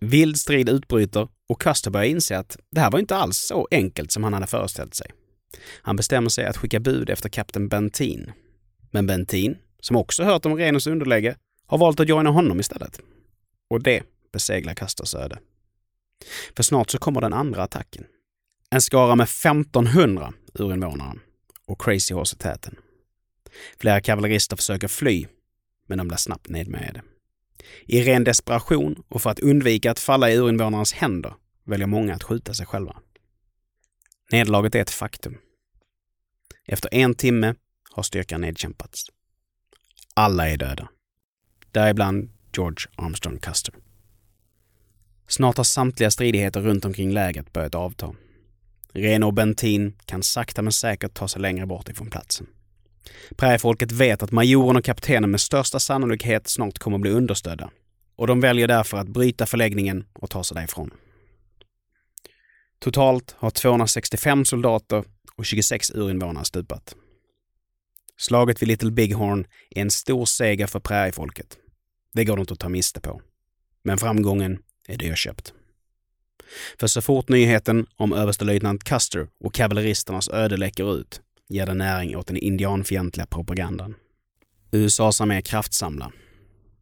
Vild 0.00 0.36
strid 0.36 0.68
utbryter 0.68 1.28
och 1.48 1.60
Custer 1.60 1.90
börjar 1.90 2.06
inse 2.06 2.38
att 2.38 2.58
det 2.70 2.80
här 2.80 2.90
var 2.90 2.98
inte 2.98 3.16
alls 3.16 3.38
så 3.38 3.68
enkelt 3.70 4.12
som 4.12 4.24
han 4.24 4.32
hade 4.32 4.46
föreställt 4.46 4.94
sig. 4.94 5.10
Han 5.82 5.96
bestämmer 5.96 6.28
sig 6.28 6.44
att 6.44 6.56
skicka 6.56 6.80
bud 6.80 7.10
efter 7.10 7.28
kapten 7.28 7.68
Bentin. 7.68 8.32
Men 8.90 9.06
Bentin, 9.06 9.56
som 9.80 9.96
också 9.96 10.24
hört 10.24 10.46
om 10.46 10.56
Renus 10.56 10.86
underläge, 10.86 11.36
har 11.66 11.78
valt 11.78 12.00
att 12.00 12.08
joina 12.08 12.30
honom 12.30 12.60
istället. 12.60 13.00
Och 13.70 13.82
det 13.82 14.02
beseglar 14.32 14.74
Custers 14.74 15.14
öde. 15.14 15.38
För 16.56 16.62
snart 16.62 16.90
så 16.90 16.98
kommer 16.98 17.20
den 17.20 17.32
andra 17.32 17.62
attacken. 17.62 18.04
En 18.70 18.82
skara 18.82 19.16
med 19.16 19.24
1500 19.24 20.32
urinvånare 20.54 21.18
och 21.66 21.80
Crazy 21.80 22.14
Horse 22.14 22.36
i 22.36 22.38
täten. 22.38 22.76
Flera 23.78 24.00
kavallerister 24.00 24.56
försöker 24.56 24.88
fly, 24.88 25.26
men 25.86 25.98
de 25.98 26.08
blir 26.08 26.18
snabbt 26.18 26.48
nedmejade. 26.48 27.02
I 27.86 28.02
ren 28.02 28.24
desperation 28.24 29.02
och 29.08 29.22
för 29.22 29.30
att 29.30 29.40
undvika 29.40 29.90
att 29.90 29.98
falla 29.98 30.30
i 30.30 30.36
urinvånarnas 30.36 30.92
händer 30.92 31.34
väljer 31.64 31.86
många 31.86 32.14
att 32.14 32.22
skjuta 32.22 32.54
sig 32.54 32.66
själva. 32.66 32.96
Nederlaget 34.32 34.74
är 34.74 34.80
ett 34.80 34.90
faktum. 34.90 35.38
Efter 36.66 36.94
en 36.94 37.14
timme 37.14 37.54
har 37.90 38.02
styrkan 38.02 38.40
nedkämpats. 38.40 39.04
Alla 40.14 40.48
är 40.48 40.56
döda. 40.56 40.88
Däribland 41.72 42.30
George 42.56 42.86
Armstrong 42.96 43.38
Custer. 43.38 43.74
Snart 45.30 45.56
har 45.56 45.64
samtliga 45.64 46.10
stridigheter 46.10 46.60
runt 46.60 46.84
omkring 46.84 47.12
lägret 47.12 47.52
börjat 47.52 47.74
avta. 47.74 48.14
Reno 48.92 49.26
och 49.26 49.34
Bentin 49.34 49.96
kan 50.04 50.22
sakta 50.22 50.62
men 50.62 50.72
säkert 50.72 51.14
ta 51.14 51.28
sig 51.28 51.42
längre 51.42 51.66
bort 51.66 51.88
ifrån 51.88 52.10
platsen. 52.10 52.46
Präriefolket 53.36 53.92
vet 53.92 54.22
att 54.22 54.32
majoren 54.32 54.76
och 54.76 54.84
kaptenen 54.84 55.30
med 55.30 55.40
största 55.40 55.80
sannolikhet 55.80 56.48
snart 56.48 56.78
kommer 56.78 56.96
att 56.96 57.00
bli 57.00 57.10
understödda 57.10 57.70
och 58.16 58.26
de 58.26 58.40
väljer 58.40 58.68
därför 58.68 58.96
att 58.96 59.08
bryta 59.08 59.46
förläggningen 59.46 60.04
och 60.12 60.30
ta 60.30 60.44
sig 60.44 60.54
därifrån. 60.54 60.90
Totalt 62.78 63.34
har 63.38 63.50
265 63.50 64.44
soldater 64.44 65.04
och 65.36 65.44
26 65.44 65.90
urinvånare 65.90 66.44
stupat. 66.44 66.94
Slaget 68.16 68.62
vid 68.62 68.68
Little 68.68 68.90
Bighorn 68.90 69.46
är 69.70 69.82
en 69.82 69.90
stor 69.90 70.24
seger 70.24 70.66
för 70.66 70.80
präriefolket. 70.80 71.58
Det 72.12 72.24
går 72.24 72.36
de 72.36 72.40
inte 72.40 72.52
att 72.52 72.60
ta 72.60 72.68
miste 72.68 73.00
på. 73.00 73.20
Men 73.82 73.98
framgången 73.98 74.58
är 74.90 74.96
dyrköpt. 74.96 75.52
För 76.80 76.86
så 76.86 77.02
fort 77.02 77.28
nyheten 77.28 77.86
om 77.96 78.12
överstelöjtnant 78.12 78.84
Custer 78.84 79.28
och 79.44 79.54
kavalleristernas 79.54 80.28
öde 80.28 80.56
läcker 80.56 80.96
ut 81.00 81.20
ger 81.48 81.66
det 81.66 81.74
näring 81.74 82.16
åt 82.16 82.26
den 82.26 82.36
indianfientliga 82.36 83.26
propagandan. 83.26 83.94
USAs 84.72 85.20
armé 85.20 85.42
kraftsamlar. 85.42 86.12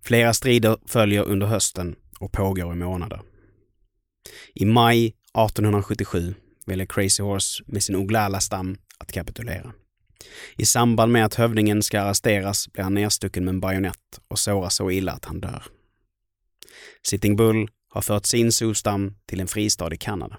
Flera 0.04 0.34
strider 0.34 0.76
följer 0.86 1.22
under 1.22 1.46
hösten 1.46 1.96
och 2.20 2.32
pågår 2.32 2.72
i 2.72 2.76
månader. 2.76 3.20
I 4.54 4.64
maj 4.64 5.06
1877 5.06 6.34
väljer 6.66 6.86
Crazy 6.86 7.22
Horse 7.22 7.64
med 7.66 7.82
sin 7.82 7.96
Oglala-stam 7.96 8.76
att 8.98 9.12
kapitulera. 9.12 9.72
I 10.56 10.66
samband 10.66 11.12
med 11.12 11.24
att 11.24 11.34
hövdingen 11.34 11.82
ska 11.82 12.00
arresteras 12.00 12.72
blir 12.72 12.82
han 12.82 12.94
nedstucken 12.94 13.44
med 13.44 13.52
en 13.52 13.60
bajonett 13.60 14.20
och 14.28 14.38
såras 14.38 14.74
så 14.74 14.90
illa 14.90 15.12
att 15.12 15.24
han 15.24 15.40
dör. 15.40 15.62
Sitting 17.02 17.36
Bull 17.36 17.70
har 17.88 18.02
fört 18.02 18.26
sin 18.26 18.52
solstam 18.52 19.14
till 19.26 19.40
en 19.40 19.46
fristad 19.46 19.94
i 19.94 19.96
Kanada. 19.96 20.38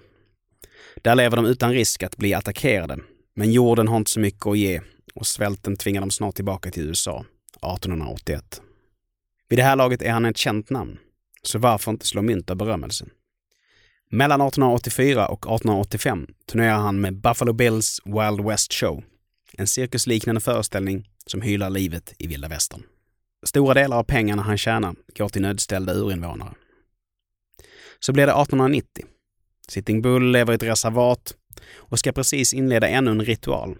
Där 1.02 1.14
lever 1.14 1.36
de 1.36 1.46
utan 1.46 1.72
risk 1.72 2.02
att 2.02 2.16
bli 2.16 2.34
attackerade, 2.34 2.98
men 3.34 3.52
jorden 3.52 3.88
har 3.88 3.96
inte 3.96 4.10
så 4.10 4.20
mycket 4.20 4.46
att 4.46 4.58
ge 4.58 4.80
och 5.14 5.26
svälten 5.26 5.76
tvingar 5.76 6.00
dem 6.00 6.10
snart 6.10 6.34
tillbaka 6.34 6.70
till 6.70 6.82
USA 6.82 7.24
1881. 7.56 8.62
Vid 9.48 9.58
det 9.58 9.62
här 9.62 9.76
laget 9.76 10.02
är 10.02 10.10
han 10.10 10.24
ett 10.24 10.36
känt 10.36 10.70
namn, 10.70 10.98
så 11.42 11.58
varför 11.58 11.90
inte 11.90 12.06
slå 12.06 12.22
mynt 12.22 12.50
av 12.50 12.56
berömmelsen? 12.56 13.10
Mellan 14.10 14.40
1884 14.40 15.28
och 15.28 15.38
1885 15.38 16.26
turnerar 16.46 16.78
han 16.78 17.00
med 17.00 17.20
Buffalo 17.20 17.52
Bills 17.52 18.00
Wild 18.04 18.46
West 18.46 18.72
Show, 18.72 19.04
en 19.52 19.66
cirkusliknande 19.66 20.40
föreställning 20.40 21.08
som 21.26 21.42
hyllar 21.42 21.70
livet 21.70 22.14
i 22.18 22.26
vilda 22.26 22.48
västern. 22.48 22.82
Stora 23.46 23.74
delar 23.74 23.96
av 23.96 24.04
pengarna 24.04 24.42
han 24.42 24.58
tjänar 24.58 24.94
går 25.16 25.28
till 25.28 25.42
nödställda 25.42 25.92
urinvånare. 25.92 26.54
Så 28.00 28.12
blir 28.12 28.26
det 28.26 28.32
1890. 28.32 29.04
Sitting 29.68 30.02
Bull 30.02 30.32
lever 30.32 30.52
i 30.52 30.56
ett 30.56 30.62
reservat 30.62 31.34
och 31.76 31.98
ska 31.98 32.12
precis 32.12 32.54
inleda 32.54 32.88
ännu 32.88 33.10
en 33.10 33.24
ritual. 33.24 33.76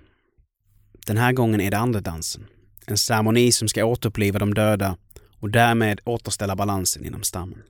Den 1.07 1.17
här 1.17 1.33
gången 1.33 1.61
är 1.61 1.71
det 1.71 1.79
andedansen. 1.79 2.47
En 2.87 2.99
ceremoni 2.99 3.53
som 3.53 3.69
ska 3.69 3.85
återuppliva 3.85 4.39
de 4.39 4.55
döda 4.55 4.97
och 5.39 5.51
därmed 5.51 6.01
återställa 6.05 6.57
balansen 6.57 7.05
inom 7.05 7.23
stammen. 7.23 7.63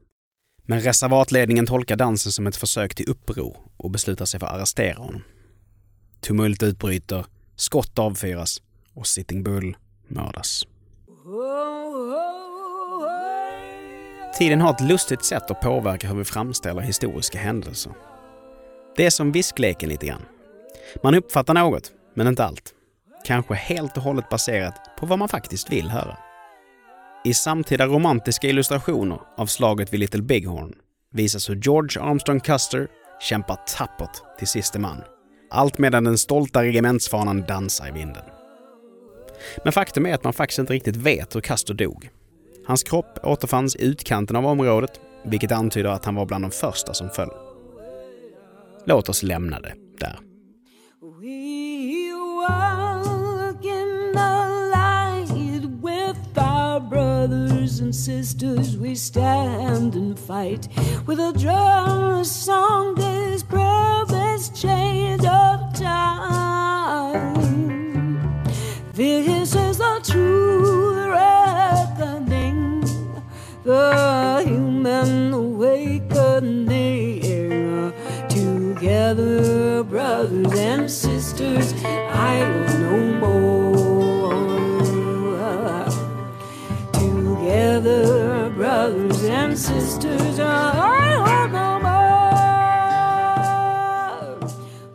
Men 0.62 0.80
reservatledningen 0.80 1.66
tolkar 1.66 1.96
dansen 1.96 2.32
som 2.32 2.46
ett 2.46 2.56
försök 2.56 2.94
till 2.94 3.10
uppror 3.10 3.56
och 3.76 3.90
beslutar 3.90 4.24
sig 4.24 4.40
för 4.40 4.46
att 4.46 4.52
arrestera 4.52 4.98
honom. 4.98 5.22
Tumult 6.20 6.62
utbryter, 6.62 7.26
skott 7.56 7.98
avfyras 7.98 8.62
och 8.94 9.06
Sitting 9.06 9.42
Bull 9.42 9.76
mördas. 10.08 10.66
Tiden 14.38 14.60
har 14.60 14.70
ett 14.70 14.80
lustigt 14.80 15.24
sätt 15.24 15.50
att 15.50 15.60
påverka 15.60 16.08
hur 16.08 16.16
vi 16.16 16.24
framställer 16.24 16.82
historiska 16.82 17.38
händelser. 17.38 17.92
Det 18.96 19.06
är 19.06 19.10
som 19.10 19.32
viskleken 19.32 19.88
lite 19.88 20.06
grann. 20.06 20.22
Man 21.02 21.14
uppfattar 21.14 21.54
något, 21.54 21.92
men 22.14 22.26
inte 22.26 22.44
allt. 22.44 22.74
Kanske 23.24 23.54
helt 23.54 23.96
och 23.96 24.02
hållet 24.02 24.28
baserat 24.28 24.74
på 24.98 25.06
vad 25.06 25.18
man 25.18 25.28
faktiskt 25.28 25.72
vill 25.72 25.88
höra. 25.88 26.16
I 27.24 27.34
samtida 27.34 27.86
romantiska 27.86 28.48
illustrationer 28.48 29.20
av 29.36 29.46
slaget 29.46 29.92
vid 29.92 30.00
Little 30.00 30.22
Bighorn 30.22 30.72
visas 31.12 31.50
hur 31.50 31.56
George 31.56 32.02
Armstrong 32.02 32.40
Custer 32.40 32.88
kämpar 33.20 33.56
tappert 33.76 34.38
till 34.38 34.48
siste 34.48 34.78
man. 34.78 35.02
Allt 35.50 35.78
medan 35.78 36.04
den 36.04 36.18
stolta 36.18 36.62
regementsfanan 36.62 37.42
dansar 37.42 37.88
i 37.88 37.90
vinden. 37.90 38.24
Men 39.64 39.72
faktum 39.72 40.06
är 40.06 40.14
att 40.14 40.24
man 40.24 40.32
faktiskt 40.32 40.58
inte 40.58 40.72
riktigt 40.72 40.96
vet 40.96 41.36
hur 41.36 41.40
Custer 41.40 41.74
dog. 41.74 42.10
Hans 42.70 42.82
kropp 42.82 43.18
återfanns 43.22 43.76
i 43.76 43.84
utkanten 43.84 44.36
av 44.36 44.46
området, 44.46 45.00
vilket 45.24 45.52
antyder 45.52 45.90
att 45.90 46.04
han 46.04 46.14
var 46.14 46.26
bland 46.26 46.44
de 46.44 46.50
första 46.50 46.94
som 46.94 47.10
föll. 47.10 47.30
Låt 48.86 49.08
oss 49.08 49.22
lämna 49.22 49.60
det 49.60 49.74
där. 49.98 50.18
brothers 56.90 57.80
and 57.80 57.94
sisters, 57.94 58.74
we 58.76 58.94
stand 58.94 59.94
and 59.94 60.18
fight 60.18 60.66
with 61.06 61.20
a 61.20 61.32
drum, 61.32 62.20
a 62.20 62.24
song, 62.24 62.94
this 62.96 63.42
purpose 63.42 64.50
change 64.62 64.89
sisters, 81.40 81.72
I 82.12 82.44
was 82.44 82.74
no 82.78 82.96
more. 83.20 84.30
Together, 86.92 88.50
brothers 88.50 89.24
and 89.24 89.58
sisters, 89.58 90.38
I 90.38 91.18
was 91.18 91.52
no 91.52 91.80
more. 91.80 92.30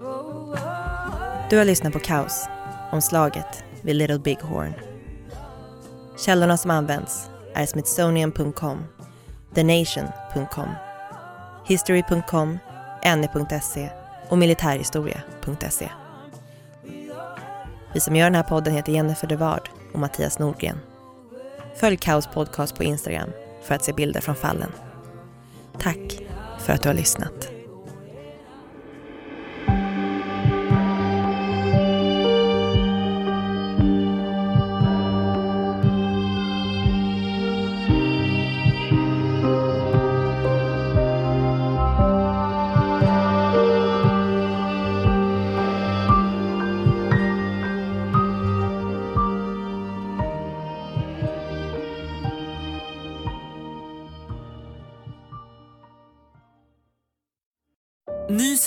Oh, 0.02 0.54
oh. 0.54 1.50
Du 1.50 1.58
har 1.58 1.66
lyssnat 1.66 1.94
på 1.94 2.00
Kaos, 2.00 2.48
om 2.92 3.02
slaget 3.02 3.64
vid 3.82 3.96
Little 3.96 4.20
Big 4.20 4.40
Horn. 4.42 4.74
Källorna 6.18 6.58
som 6.58 6.72
används 6.72 7.30
är 7.54 7.66
smithsonian.com, 7.66 8.84
thenation.com, 9.54 10.70
history.com, 11.66 12.60
ne.se 13.04 13.90
och 14.30 14.38
militärhistoria.se. 14.38 15.90
Vi 17.96 18.02
som 18.02 18.16
gör 18.16 18.26
den 18.26 18.36
här 18.36 18.44
podden 18.44 18.74
heter 18.74 18.92
Jennifer 18.92 19.28
Devard 19.28 19.70
och 19.94 20.00
Mattias 20.00 20.40
Nordgren. 20.40 20.78
Följ 21.76 21.98
Kaos 21.98 22.28
podcast 22.28 22.76
på 22.76 22.84
Instagram 22.84 23.30
för 23.64 23.76
att 23.76 23.84
se 23.84 23.94
bilder 23.94 24.22
från 24.22 24.36
fallen. 24.36 24.72
Tack 25.80 26.20
för 26.60 26.74
att 26.74 26.82
du 26.82 26.90
har 26.90 26.94
lyssnat. 26.94 27.55